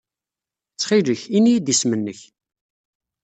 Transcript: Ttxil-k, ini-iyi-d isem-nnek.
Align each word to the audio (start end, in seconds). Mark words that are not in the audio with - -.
Ttxil-k, 0.71 1.21
ini-iyi-d 1.37 1.67
isem-nnek. 1.73 2.19